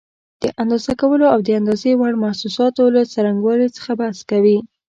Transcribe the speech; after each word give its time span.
د 0.43 0.45
اندازه 0.61 0.91
کولو 1.01 1.25
او 1.33 1.39
د 1.47 1.49
اندازې 1.59 1.91
وړ 1.99 2.13
محسوساتو 2.23 2.83
له 2.95 3.01
څرنګوالي 3.13 3.67
څخه 3.77 3.91
بحث 4.01 4.19
کوي. 4.31 4.57